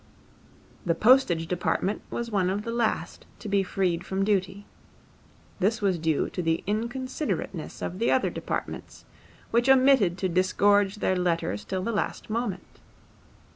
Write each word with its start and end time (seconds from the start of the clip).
The 0.83 0.95
postage 0.95 1.45
department 1.45 2.01
was 2.09 2.31
one 2.31 2.49
of 2.49 2.63
the 2.63 2.71
last 2.71 3.27
to 3.37 3.47
be 3.47 3.61
freed 3.61 4.03
from 4.03 4.25
duty. 4.25 4.65
This 5.59 5.79
was 5.79 5.99
due 5.99 6.27
to 6.31 6.41
the 6.41 6.63
inconsiderateness 6.65 7.83
of 7.85 7.99
the 7.99 8.09
other 8.09 8.31
departments, 8.31 9.05
which 9.51 9.69
omitted 9.69 10.17
to 10.17 10.27
disgorge 10.27 10.95
their 10.95 11.15
letters 11.15 11.63
till 11.63 11.83
the 11.83 11.91
last 11.91 12.31
moment. 12.31 12.79